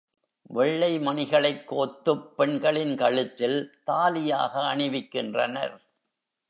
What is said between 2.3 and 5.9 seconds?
பெண்ணின் கழுத்தில், தாலியாக அணிவிக்கின்றனர்.